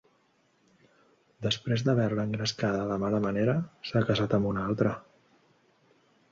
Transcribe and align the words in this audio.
Després 1.47 1.83
d'haver-la 1.89 2.25
engrescada 2.31 2.81
de 2.93 2.99
mala 3.05 3.21
manera 3.29 3.55
s'ha 3.91 4.05
casat 4.11 4.37
amb 4.41 4.53
una 4.55 4.67
altra. 4.73 4.99